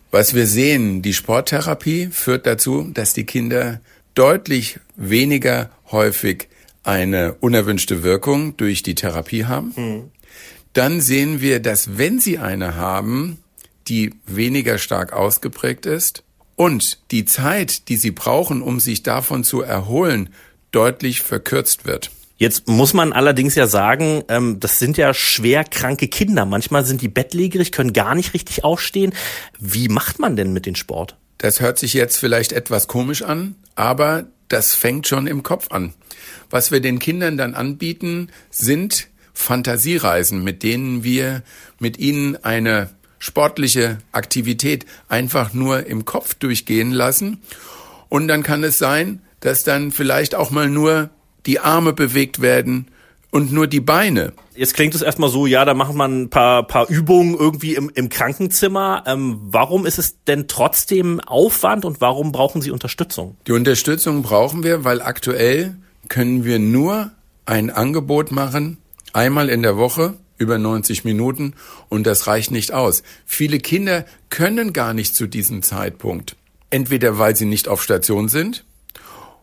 Was 0.09 0.33
wir 0.33 0.47
sehen, 0.47 1.01
die 1.01 1.13
Sporttherapie 1.13 2.07
führt 2.07 2.45
dazu, 2.45 2.89
dass 2.93 3.11
die 3.11 3.25
Kinder 3.25 3.81
deutlich 4.13 4.79
weniger 4.95 5.69
häufig 5.91 6.47
eine 6.83 7.33
unerwünschte 7.41 8.03
Wirkung 8.03 8.55
durch 8.55 8.83
die 8.83 8.95
Therapie 8.95 9.43
haben. 9.43 9.73
Mhm. 9.75 10.11
Dann 10.71 11.01
sehen 11.01 11.41
wir, 11.41 11.59
dass 11.59 11.97
wenn 11.97 12.19
sie 12.21 12.37
eine 12.37 12.75
haben, 12.75 13.39
die 13.89 14.13
weniger 14.25 14.77
stark 14.77 15.11
ausgeprägt 15.11 15.85
ist 15.85 16.23
und 16.55 16.99
die 17.11 17.25
Zeit, 17.25 17.89
die 17.89 17.97
sie 17.97 18.11
brauchen, 18.11 18.61
um 18.61 18.79
sich 18.79 19.03
davon 19.03 19.43
zu 19.43 19.61
erholen, 19.61 20.29
deutlich 20.71 21.21
verkürzt 21.21 21.85
wird. 21.85 22.11
Jetzt 22.37 22.67
muss 22.67 22.93
man 22.93 23.13
allerdings 23.13 23.55
ja 23.55 23.65
sagen, 23.65 24.23
ähm, 24.27 24.59
das 24.59 24.77
sind 24.79 24.97
ja 24.97 25.13
schwer 25.13 25.63
kranke 25.63 26.09
Kinder. 26.09 26.45
Manchmal 26.45 26.85
sind 26.85 27.01
die 27.01 27.07
bettlägerig, 27.07 27.71
können 27.71 27.93
gar 27.93 28.13
nicht 28.13 28.33
richtig 28.33 28.63
aufstehen. 28.63 29.13
Wie 29.57 29.87
macht 29.87 30.19
man 30.19 30.35
denn 30.35 30.51
mit 30.51 30.65
dem 30.65 30.75
Sport? 30.75 31.15
Das 31.37 31.61
hört 31.61 31.79
sich 31.79 31.93
jetzt 31.93 32.17
vielleicht 32.17 32.51
etwas 32.51 32.87
komisch 32.87 33.21
an, 33.21 33.55
aber 33.75 34.25
das 34.49 34.75
fängt 34.75 35.07
schon 35.07 35.27
im 35.27 35.43
Kopf 35.43 35.71
an. 35.71 35.93
Was 36.49 36.71
wir 36.71 36.81
den 36.81 36.99
Kindern 36.99 37.37
dann 37.37 37.55
anbieten, 37.55 38.29
sind 38.49 39.07
Fantasiereisen, 39.33 40.43
mit 40.43 40.63
denen 40.63 41.03
wir 41.03 41.41
mit 41.79 41.99
ihnen 41.99 42.37
eine 42.43 42.89
sportliche 43.19 43.97
Aktivität 44.11 44.85
einfach 45.09 45.53
nur 45.53 45.87
im 45.87 46.05
Kopf 46.05 46.35
durchgehen 46.35 46.91
lassen. 46.91 47.41
Und 48.09 48.27
dann 48.27 48.43
kann 48.43 48.63
es 48.63 48.77
sein, 48.77 49.21
dass 49.39 49.63
dann 49.63 49.91
vielleicht 49.91 50.35
auch 50.35 50.51
mal 50.51 50.69
nur 50.69 51.09
die 51.45 51.59
Arme 51.59 51.93
bewegt 51.93 52.41
werden 52.41 52.87
und 53.31 53.51
nur 53.51 53.67
die 53.67 53.81
Beine. 53.81 54.33
Jetzt 54.55 54.73
klingt 54.75 54.95
es 54.95 55.01
erstmal 55.01 55.29
so, 55.29 55.45
ja, 55.45 55.65
da 55.65 55.73
macht 55.73 55.93
man 55.93 56.23
ein 56.23 56.29
paar, 56.29 56.65
paar 56.65 56.89
Übungen 56.89 57.35
irgendwie 57.35 57.75
im, 57.75 57.91
im 57.93 58.07
Krankenzimmer. 58.07 59.03
Ähm, 59.05 59.39
warum 59.41 59.85
ist 59.85 59.99
es 59.99 60.23
denn 60.23 60.47
trotzdem 60.47 61.19
Aufwand 61.19 61.83
und 61.83 61.99
warum 61.99 62.31
brauchen 62.31 62.61
Sie 62.61 62.71
Unterstützung? 62.71 63.35
Die 63.47 63.51
Unterstützung 63.51 64.21
brauchen 64.21 64.63
wir, 64.63 64.85
weil 64.85 65.01
aktuell 65.01 65.75
können 66.07 66.45
wir 66.45 66.59
nur 66.59 67.11
ein 67.45 67.69
Angebot 67.69 68.31
machen, 68.31 68.77
einmal 69.11 69.49
in 69.49 69.61
der 69.61 69.75
Woche 69.75 70.13
über 70.37 70.57
90 70.57 71.03
Minuten 71.03 71.53
und 71.89 72.07
das 72.07 72.27
reicht 72.27 72.51
nicht 72.51 72.73
aus. 72.73 73.03
Viele 73.25 73.59
Kinder 73.59 74.05
können 74.29 74.73
gar 74.73 74.93
nicht 74.93 75.15
zu 75.15 75.27
diesem 75.27 75.61
Zeitpunkt. 75.61 76.35
Entweder 76.69 77.19
weil 77.19 77.35
sie 77.35 77.45
nicht 77.45 77.67
auf 77.67 77.83
Station 77.83 78.29
sind, 78.29 78.63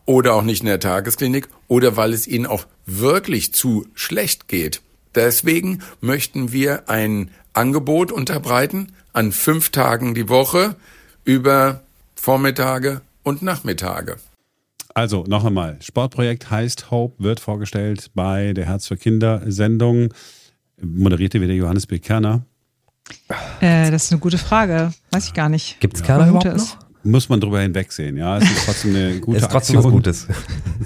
oder 0.05 0.33
auch 0.33 0.43
nicht 0.43 0.61
in 0.61 0.67
der 0.67 0.79
Tagesklinik 0.79 1.47
oder 1.67 1.97
weil 1.97 2.13
es 2.13 2.27
ihnen 2.27 2.45
auch 2.45 2.65
wirklich 2.85 3.53
zu 3.53 3.87
schlecht 3.93 4.47
geht. 4.47 4.81
Deswegen 5.15 5.79
möchten 6.01 6.51
wir 6.51 6.89
ein 6.89 7.29
Angebot 7.53 8.11
unterbreiten 8.11 8.91
an 9.13 9.31
fünf 9.31 9.69
Tagen 9.69 10.15
die 10.15 10.27
Woche 10.27 10.75
über 11.23 11.81
Vormittage 12.15 13.01
und 13.23 13.41
Nachmittage. 13.41 14.17
Also 14.95 15.23
noch 15.27 15.43
einmal, 15.43 15.77
Sportprojekt 15.81 16.51
heißt 16.51 16.91
Hope, 16.91 17.23
wird 17.23 17.39
vorgestellt 17.39 18.11
bei 18.13 18.53
der 18.53 18.65
Herz 18.65 18.87
für 18.87 18.97
Kinder 18.97 19.41
Sendung. 19.45 20.13
Moderierte 20.81 21.41
wieder 21.41 21.53
Johannes 21.53 21.87
B. 21.87 21.99
Kerner. 21.99 22.45
Äh, 23.59 23.91
das 23.91 24.05
ist 24.05 24.11
eine 24.11 24.19
gute 24.19 24.37
Frage. 24.37 24.93
Weiß 25.11 25.27
ich 25.27 25.33
gar 25.33 25.49
nicht. 25.49 25.79
Gibt 25.79 25.97
es 25.97 26.03
Kerner 26.03 26.27
überhaupt 26.27 26.57
noch? 26.57 26.77
Muss 27.03 27.29
man 27.29 27.39
drüber 27.39 27.61
hinwegsehen. 27.61 28.17
Ja, 28.17 28.37
es 28.37 28.49
ist 28.49 28.65
trotzdem 28.65 28.95
eine 28.95 29.19
gute 29.19 29.37
ist 29.37 29.49
trotzdem 29.49 29.77
Aktion. 29.77 29.83
Was 29.83 29.91
Gutes. 29.91 30.27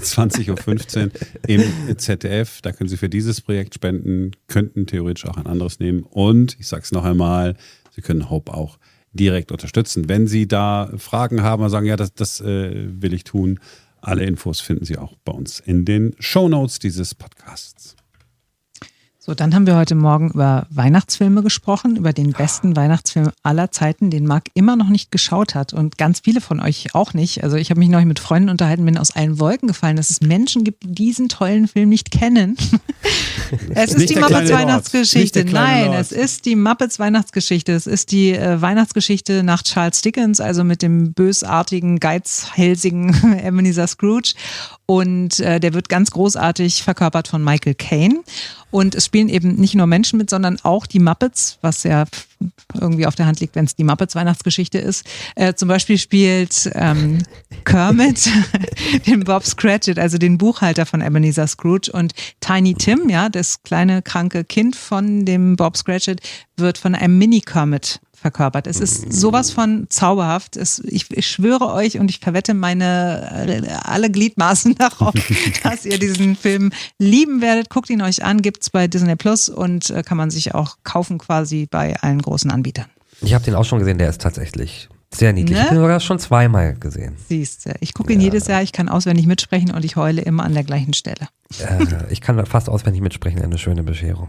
20.15 0.00 1.04
Uhr 1.04 1.10
im 1.46 1.98
ZDF. 1.98 2.60
Da 2.62 2.72
können 2.72 2.88
Sie 2.88 2.96
für 2.96 3.08
dieses 3.08 3.40
Projekt 3.40 3.74
spenden, 3.74 4.32
könnten 4.46 4.86
theoretisch 4.86 5.26
auch 5.26 5.36
ein 5.36 5.46
anderes 5.46 5.80
nehmen. 5.80 6.02
Und 6.02 6.56
ich 6.58 6.66
sage 6.66 6.82
es 6.82 6.92
noch 6.92 7.04
einmal, 7.04 7.56
Sie 7.94 8.02
können 8.02 8.30
Hope 8.30 8.54
auch 8.54 8.78
direkt 9.12 9.52
unterstützen. 9.52 10.08
Wenn 10.08 10.26
Sie 10.26 10.46
da 10.46 10.90
Fragen 10.96 11.42
haben 11.42 11.62
und 11.62 11.70
sagen, 11.70 11.86
ja, 11.86 11.96
das, 11.96 12.14
das 12.14 12.40
äh, 12.40 12.72
will 12.74 13.12
ich 13.14 13.24
tun, 13.24 13.58
alle 14.00 14.24
Infos 14.24 14.60
finden 14.60 14.84
Sie 14.84 14.96
auch 14.96 15.16
bei 15.24 15.32
uns 15.32 15.60
in 15.60 15.84
den 15.84 16.14
Show 16.18 16.48
Notes 16.48 16.78
dieses 16.78 17.14
Podcasts. 17.14 17.96
So, 19.28 19.34
dann 19.34 19.54
haben 19.54 19.66
wir 19.66 19.76
heute 19.76 19.94
Morgen 19.94 20.30
über 20.30 20.66
Weihnachtsfilme 20.70 21.42
gesprochen, 21.42 21.96
über 21.96 22.14
den 22.14 22.32
besten 22.32 22.76
Weihnachtsfilm 22.76 23.28
aller 23.42 23.70
Zeiten, 23.70 24.08
den 24.08 24.26
Marc 24.26 24.44
immer 24.54 24.74
noch 24.74 24.88
nicht 24.88 25.10
geschaut 25.10 25.54
hat 25.54 25.74
und 25.74 25.98
ganz 25.98 26.20
viele 26.20 26.40
von 26.40 26.60
euch 26.60 26.94
auch 26.94 27.12
nicht. 27.12 27.44
Also 27.44 27.58
ich 27.58 27.68
habe 27.68 27.78
mich 27.78 27.90
neulich 27.90 28.06
mit 28.06 28.20
Freunden 28.20 28.48
unterhalten, 28.48 28.86
bin 28.86 28.96
aus 28.96 29.10
allen 29.10 29.38
Wolken 29.38 29.68
gefallen, 29.68 29.98
dass 29.98 30.08
es 30.08 30.22
Menschen 30.22 30.64
gibt, 30.64 30.82
die 30.82 30.94
diesen 30.94 31.28
tollen 31.28 31.68
Film 31.68 31.90
nicht 31.90 32.10
kennen. 32.10 32.56
es 33.74 33.92
ist, 33.92 33.98
ist 33.98 34.08
die 34.08 34.16
Muppets 34.16 34.50
Weihnachtsgeschichte. 34.50 35.44
Nein, 35.44 35.88
Lord. 35.88 35.98
es 35.98 36.10
ist 36.10 36.46
die 36.46 36.56
Muppets 36.56 36.98
Weihnachtsgeschichte. 36.98 37.72
Es 37.72 37.86
ist 37.86 38.12
die 38.12 38.32
äh, 38.32 38.62
Weihnachtsgeschichte 38.62 39.42
nach 39.42 39.62
Charles 39.62 40.00
Dickens, 40.00 40.40
also 40.40 40.64
mit 40.64 40.80
dem 40.80 41.12
bösartigen, 41.12 42.00
geizhälsigen 42.00 43.14
Ebenezer 43.44 43.88
Scrooge. 43.88 44.32
Und 44.90 45.40
äh, 45.40 45.60
der 45.60 45.74
wird 45.74 45.90
ganz 45.90 46.10
großartig 46.12 46.82
verkörpert 46.82 47.28
von 47.28 47.44
Michael 47.44 47.74
Caine. 47.74 48.22
Und 48.70 48.94
es 48.94 49.04
spielen 49.04 49.28
eben 49.28 49.56
nicht 49.56 49.74
nur 49.74 49.86
Menschen 49.86 50.16
mit, 50.18 50.30
sondern 50.30 50.58
auch 50.62 50.86
die 50.86 50.98
Muppets, 50.98 51.58
was 51.60 51.82
ja 51.82 52.04
irgendwie 52.72 53.06
auf 53.06 53.14
der 53.14 53.26
Hand 53.26 53.40
liegt, 53.40 53.54
wenn 53.54 53.66
es 53.66 53.76
die 53.76 53.84
Muppets 53.84 54.14
Weihnachtsgeschichte 54.14 54.78
ist. 54.78 55.04
Äh, 55.34 55.52
zum 55.52 55.68
Beispiel 55.68 55.98
spielt 55.98 56.70
ähm, 56.74 57.18
Kermit 57.66 58.30
den 59.06 59.24
Bob 59.24 59.44
Scratchit, 59.44 59.98
also 59.98 60.16
den 60.16 60.38
Buchhalter 60.38 60.86
von 60.86 61.02
Ebenezer 61.02 61.46
Scrooge. 61.46 61.92
Und 61.92 62.14
Tiny 62.40 62.72
Tim, 62.72 63.10
ja, 63.10 63.28
das 63.28 63.62
kleine 63.64 64.00
kranke 64.00 64.42
Kind 64.42 64.74
von 64.74 65.26
dem 65.26 65.56
Bob 65.56 65.76
Scratchit, 65.76 66.22
wird 66.56 66.78
von 66.78 66.94
einem 66.94 67.18
Mini-Kermit 67.18 68.00
verkörpert. 68.18 68.66
Es 68.66 68.80
ist 68.80 69.12
sowas 69.12 69.50
von 69.50 69.86
zauberhaft. 69.88 70.56
Es, 70.56 70.80
ich, 70.80 71.10
ich 71.10 71.28
schwöre 71.28 71.72
euch 71.72 71.98
und 71.98 72.10
ich 72.10 72.18
verwette 72.18 72.54
meine 72.54 73.46
äh, 73.46 73.68
alle 73.82 74.10
Gliedmaßen 74.10 74.74
darauf, 74.78 75.14
dass 75.62 75.84
ihr 75.84 75.98
diesen 75.98 76.36
Film 76.36 76.70
lieben 76.98 77.40
werdet. 77.40 77.70
Guckt 77.70 77.90
ihn 77.90 78.02
euch 78.02 78.24
an, 78.24 78.42
gibt's 78.42 78.70
bei 78.70 78.88
Disney 78.88 79.16
Plus 79.16 79.48
und 79.48 79.90
äh, 79.90 80.02
kann 80.02 80.16
man 80.16 80.30
sich 80.30 80.54
auch 80.54 80.78
kaufen 80.84 81.18
quasi 81.18 81.66
bei 81.70 81.96
allen 82.00 82.20
großen 82.20 82.50
Anbietern. 82.50 82.86
Ich 83.20 83.34
habe 83.34 83.44
den 83.44 83.54
auch 83.54 83.64
schon 83.64 83.78
gesehen, 83.78 83.98
der 83.98 84.08
ist 84.08 84.20
tatsächlich 84.20 84.88
sehr 85.12 85.32
niedlich. 85.32 85.56
Ne? 85.56 85.62
Ich 85.62 85.66
habe 85.66 85.76
ihn 85.76 85.80
sogar 85.80 86.00
schon 86.00 86.18
zweimal 86.18 86.74
gesehen. 86.74 87.16
Siehst 87.28 87.66
du, 87.66 87.74
ich 87.80 87.94
gucke 87.94 88.12
ihn 88.12 88.20
ja. 88.20 88.26
jedes 88.26 88.46
Jahr, 88.46 88.62
ich 88.62 88.72
kann 88.72 88.88
auswendig 88.88 89.26
mitsprechen 89.26 89.72
und 89.72 89.84
ich 89.84 89.96
heule 89.96 90.22
immer 90.22 90.44
an 90.44 90.54
der 90.54 90.64
gleichen 90.64 90.92
Stelle. 90.92 91.28
Äh, 91.60 92.12
ich 92.12 92.20
kann 92.20 92.44
fast 92.46 92.68
auswendig 92.68 93.02
mitsprechen, 93.02 93.42
eine 93.42 93.58
schöne 93.58 93.82
Bescherung. 93.82 94.28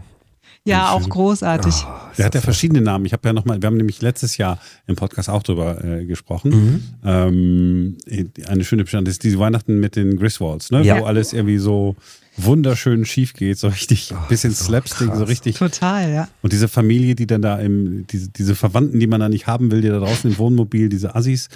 Ja, 0.64 0.90
auch 0.90 1.08
großartig. 1.08 1.74
Oh, 1.86 2.10
der 2.18 2.26
hat 2.26 2.34
ja 2.34 2.40
verschiedene 2.40 2.82
Namen. 2.82 3.06
Ich 3.06 3.12
habe 3.12 3.26
ja 3.26 3.32
nochmal, 3.32 3.62
wir 3.62 3.66
haben 3.66 3.76
nämlich 3.76 4.02
letztes 4.02 4.36
Jahr 4.36 4.58
im 4.86 4.94
Podcast 4.94 5.30
auch 5.30 5.42
drüber 5.42 5.82
äh, 5.82 6.04
gesprochen. 6.04 6.50
Mhm. 6.50 6.82
Ähm, 7.04 7.98
eine 8.46 8.64
schöne 8.64 8.84
Bestand 8.84 9.08
ist 9.08 9.24
diese 9.24 9.38
Weihnachten 9.38 9.80
mit 9.80 9.96
den 9.96 10.18
Griswolds, 10.18 10.70
ne? 10.70 10.82
Ja. 10.82 11.00
wo 11.00 11.04
alles 11.04 11.32
irgendwie 11.32 11.58
so 11.58 11.96
wunderschön 12.44 13.04
schief 13.04 13.32
geht, 13.32 13.58
so 13.58 13.68
richtig, 13.68 14.12
oh, 14.12 14.28
bisschen 14.28 14.52
so 14.52 14.64
Slapstick, 14.64 15.08
krass. 15.08 15.18
so 15.18 15.24
richtig. 15.24 15.56
Total, 15.56 16.12
ja. 16.12 16.28
Und 16.42 16.52
diese 16.52 16.68
Familie, 16.68 17.14
die 17.14 17.26
dann 17.26 17.42
da 17.42 17.58
im, 17.58 18.06
diese, 18.06 18.28
diese 18.30 18.54
Verwandten, 18.54 19.00
die 19.00 19.06
man 19.06 19.20
da 19.20 19.28
nicht 19.28 19.46
haben 19.46 19.70
will, 19.70 19.80
die 19.80 19.88
da 19.88 19.98
draußen 19.98 20.30
im 20.30 20.38
Wohnmobil, 20.38 20.88
diese 20.88 21.14
Assis, 21.14 21.48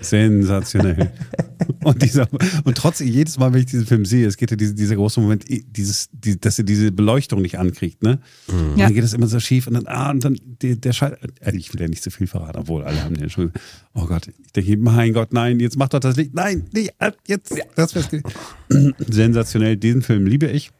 sensationell. 0.00 1.12
und 1.84 2.02
dieser, 2.02 2.28
und 2.64 2.76
trotzdem, 2.76 3.08
jedes 3.08 3.38
Mal, 3.38 3.52
wenn 3.52 3.60
ich 3.60 3.66
diesen 3.66 3.86
Film 3.86 4.04
sehe, 4.04 4.26
es 4.26 4.36
geht 4.36 4.50
ja 4.50 4.56
diese, 4.56 4.74
dieser 4.74 4.96
große 4.96 5.20
Moment, 5.20 5.44
dieses, 5.48 6.08
die, 6.12 6.38
dass 6.38 6.58
er 6.58 6.64
diese 6.64 6.92
Beleuchtung 6.92 7.42
nicht 7.42 7.58
ankriegt, 7.58 8.02
ne? 8.02 8.18
Mhm. 8.48 8.72
Und 8.72 8.78
dann 8.80 8.94
geht 8.94 9.04
das 9.04 9.12
immer 9.12 9.26
so 9.26 9.40
schief 9.40 9.66
und 9.66 9.74
dann, 9.74 9.86
ah, 9.86 10.10
und 10.10 10.24
dann, 10.24 10.38
der, 10.62 10.76
der 10.76 10.92
Schall, 10.92 11.18
äh, 11.40 11.56
ich 11.56 11.72
will 11.72 11.80
ja 11.80 11.88
nicht 11.88 12.02
zu 12.02 12.10
so 12.10 12.16
viel 12.16 12.26
verraten, 12.26 12.58
obwohl 12.58 12.84
alle 12.84 13.02
haben 13.02 13.14
den 13.14 13.30
schon, 13.30 13.52
oh 13.94 14.06
Gott, 14.06 14.28
ich 14.28 14.52
denke, 14.52 14.76
mein 14.76 15.12
Gott, 15.12 15.32
nein, 15.32 15.60
jetzt 15.60 15.76
macht 15.76 15.94
doch 15.94 16.00
das 16.00 16.16
Licht, 16.16 16.34
nein, 16.34 16.64
nicht, 16.72 16.92
jetzt, 17.26 17.54
das 17.74 17.92
festgelegt. 17.92 18.32
Sensationell, 19.08 19.76
diesen 19.76 20.02
Film 20.06 20.26
liebe 20.26 20.46
ich. 20.46 20.70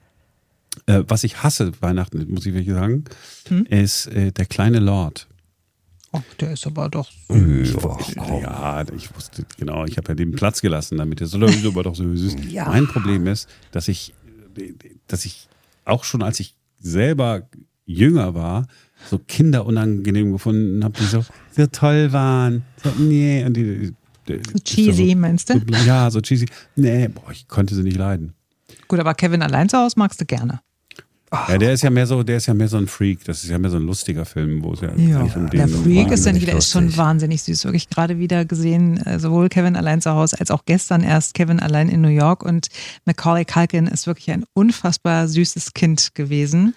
Äh, 0.87 1.03
was 1.09 1.25
ich 1.25 1.43
hasse, 1.43 1.73
Weihnachten, 1.81 2.27
muss 2.33 2.47
ich 2.47 2.55
wirklich 2.55 2.75
sagen, 2.75 3.05
hm? 3.49 3.67
ist 3.67 4.07
äh, 4.09 4.31
der 4.31 4.47
kleine 4.47 4.79
Lord. 4.79 5.27
Ach, 6.13 6.23
der 6.39 6.53
ist 6.53 6.67
aber 6.67 6.89
doch. 6.89 7.11
Süß. 7.29 7.77
Ja, 8.15 8.85
ich 8.95 9.15
wusste, 9.15 9.45
genau, 9.59 9.85
ich 9.85 9.97
habe 9.97 10.09
ja 10.09 10.15
den 10.15 10.33
Platz 10.33 10.61
gelassen, 10.61 10.99
damit 10.99 11.21
er 11.21 11.27
so 11.27 11.39
aber 11.39 11.83
doch 11.83 11.95
so 11.95 12.05
süß. 12.15 12.37
Ja. 12.51 12.69
Mein 12.69 12.87
Problem 12.87 13.27
ist, 13.27 13.49
dass 13.73 13.89
ich, 13.89 14.15
dass 15.09 15.25
ich 15.25 15.49
auch 15.85 16.05
schon 16.05 16.23
als 16.23 16.41
ich 16.41 16.55
selber 16.79 17.49
jünger 17.85 18.35
war, 18.35 18.67
so 19.11 19.19
Kinder 19.19 19.67
unangenehm 19.67 20.33
gefunden 20.33 20.85
habe, 20.85 20.95
die 20.99 21.05
so, 21.05 21.25
so 21.53 21.67
toll 21.67 22.13
waren. 22.13 22.63
So, 22.83 22.91
nee, 22.99 23.45
und 23.45 23.55
die, 23.55 23.93
die, 24.29 24.41
so 24.53 24.59
cheesy, 24.63 25.11
so, 25.11 25.19
meinst 25.19 25.51
du? 25.51 25.61
ja, 25.87 26.11
so 26.11 26.21
cheesy. 26.21 26.47
Nee, 26.77 27.09
boah, 27.09 27.31
ich 27.33 27.49
konnte 27.49 27.75
sie 27.75 27.83
nicht 27.83 27.97
leiden. 27.97 28.35
Gut, 28.89 29.01
aber 29.01 29.15
Kevin 29.15 29.43
allein 29.43 29.69
zu 29.69 29.79
Hause 29.79 29.95
magst 29.99 30.21
du 30.21 30.25
gerne. 30.25 30.61
Ja, 31.33 31.59
der 31.59 31.73
ist 31.73 31.83
ja 31.83 31.91
mehr 31.91 32.07
so, 32.07 32.23
der 32.23 32.37
ist 32.37 32.47
ja 32.47 32.55
mehr 32.55 32.69
so 32.69 32.77
ein 32.77 32.87
Freak. 32.87 33.25
Das 33.25 33.43
ist 33.43 33.51
ja 33.51 33.59
mehr 33.59 33.71
so 33.71 33.79
ein 33.79 33.83
lustiger 33.83 34.25
Film, 34.25 34.63
wo 34.63 34.73
es 34.73 34.81
ja, 34.81 34.95
ja. 34.97 35.23
um 35.23 35.51
den 35.51 35.59
Der 35.59 35.69
Freak 35.69 36.13
ist 36.13 36.25
ja 36.25 36.33
nicht, 36.33 36.47
der 36.47 36.57
ist 36.57 36.71
schon 36.71 36.97
wahnsinnig 36.97 37.43
süß. 37.43 37.65
Wirklich 37.65 37.89
gerade 37.91 38.19
wieder 38.19 38.45
gesehen, 38.45 38.99
äh, 38.99 39.19
sowohl 39.19 39.49
Kevin 39.49 39.75
allein 39.75 40.01
zu 40.01 40.13
Hause 40.13 40.39
als 40.39 40.51
auch 40.53 40.65
gestern 40.65 41.03
erst 41.03 41.35
Kevin 41.35 41.59
allein 41.59 41.89
in 41.89 42.01
New 42.01 42.09
York 42.09 42.45
und 42.45 42.69
Macaulay 43.07 43.45
Culkin 43.45 43.89
ist 43.89 44.07
wirklich 44.07 44.31
ein 44.31 44.45
unfassbar 44.55 45.27
süßes 45.27 45.75
Kind 45.75 46.15
gewesen. 46.15 46.75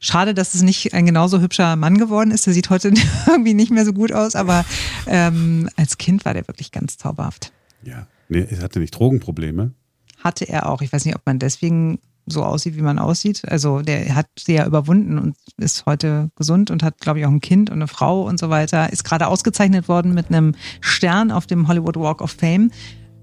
Schade, 0.00 0.34
dass 0.34 0.54
es 0.54 0.62
nicht 0.62 0.92
ein 0.92 1.06
genauso 1.06 1.40
hübscher 1.40 1.76
Mann 1.76 1.96
geworden 1.96 2.32
ist. 2.32 2.46
Der 2.46 2.52
sieht 2.52 2.70
heute 2.70 2.92
irgendwie 3.26 3.54
nicht 3.54 3.70
mehr 3.70 3.84
so 3.84 3.92
gut 3.92 4.12
aus, 4.12 4.34
aber 4.34 4.64
ähm, 5.06 5.70
als 5.76 5.96
Kind 5.96 6.24
war 6.24 6.34
der 6.34 6.46
wirklich 6.48 6.72
ganz 6.72 6.98
zauberhaft. 6.98 7.52
Ja, 7.84 8.08
nee, 8.28 8.46
er 8.50 8.62
hatte 8.62 8.80
nicht 8.80 8.98
Drogenprobleme 8.98 9.72
hatte 10.22 10.48
er 10.48 10.68
auch. 10.68 10.82
Ich 10.82 10.92
weiß 10.92 11.04
nicht, 11.04 11.16
ob 11.16 11.22
man 11.26 11.38
deswegen 11.38 11.98
so 12.26 12.42
aussieht, 12.42 12.76
wie 12.76 12.82
man 12.82 12.98
aussieht. 12.98 13.42
Also 13.48 13.80
der 13.82 14.14
hat 14.14 14.26
sie 14.36 14.54
ja 14.54 14.66
überwunden 14.66 15.18
und 15.18 15.36
ist 15.56 15.86
heute 15.86 16.30
gesund 16.36 16.70
und 16.70 16.82
hat, 16.82 16.98
glaube 16.98 17.20
ich, 17.20 17.26
auch 17.26 17.30
ein 17.30 17.40
Kind 17.40 17.70
und 17.70 17.76
eine 17.76 17.86
Frau 17.86 18.22
und 18.22 18.38
so 18.38 18.50
weiter. 18.50 18.92
Ist 18.92 19.04
gerade 19.04 19.28
ausgezeichnet 19.28 19.88
worden 19.88 20.12
mit 20.12 20.28
einem 20.28 20.54
Stern 20.80 21.30
auf 21.30 21.46
dem 21.46 21.68
Hollywood 21.68 21.96
Walk 21.96 22.20
of 22.20 22.32
Fame. 22.32 22.70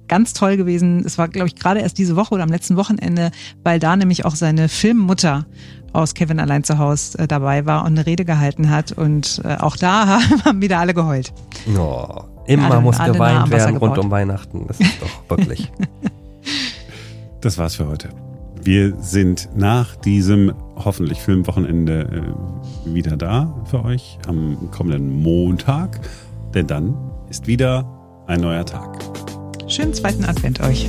Ganz 0.07 0.33
toll 0.33 0.57
gewesen. 0.57 1.03
Es 1.05 1.17
war, 1.17 1.27
glaube 1.27 1.47
ich, 1.47 1.55
gerade 1.55 1.81
erst 1.81 1.97
diese 1.97 2.15
Woche 2.15 2.33
oder 2.33 2.43
am 2.43 2.49
letzten 2.49 2.77
Wochenende, 2.77 3.31
weil 3.63 3.79
da 3.79 3.95
nämlich 3.95 4.25
auch 4.25 4.35
seine 4.35 4.69
Filmmutter 4.69 5.45
aus 5.91 6.13
Kevin 6.13 6.39
allein 6.39 6.63
zu 6.63 6.77
Hause 6.77 7.19
äh, 7.19 7.27
dabei 7.27 7.65
war 7.65 7.81
und 7.81 7.91
eine 7.91 8.05
Rede 8.05 8.25
gehalten 8.25 8.69
hat. 8.69 8.93
Und 8.93 9.41
äh, 9.43 9.57
auch 9.57 9.75
da 9.75 10.19
haben 10.45 10.61
wieder 10.61 10.79
alle 10.79 10.93
geheult. 10.93 11.33
Oh, 11.77 12.23
immer 12.47 12.71
alle, 12.71 12.81
muss 12.81 12.97
geweint 12.97 13.49
werden 13.49 13.77
rund 13.77 13.97
um 13.97 14.09
Weihnachten. 14.09 14.65
Das 14.67 14.79
ist 14.79 15.01
doch 15.01 15.37
wirklich. 15.37 15.71
Das 17.43 17.57
war's 17.57 17.75
für 17.75 17.89
heute. 17.89 18.07
Wir 18.63 18.95
sind 19.01 19.49
nach 19.53 19.97
diesem 19.97 20.53
hoffentlich 20.77 21.19
Filmwochenende 21.19 22.23
äh, 22.87 22.93
wieder 22.95 23.17
da 23.17 23.53
für 23.65 23.83
euch 23.83 24.17
am 24.27 24.71
kommenden 24.71 25.21
Montag, 25.21 25.99
denn 26.53 26.67
dann 26.67 26.95
ist 27.29 27.45
wieder 27.45 27.85
ein 28.27 28.39
neuer 28.39 28.65
Tag. 28.65 28.97
Schönen 29.67 29.93
zweiten 29.93 30.23
Advent 30.23 30.61
euch. 30.61 30.87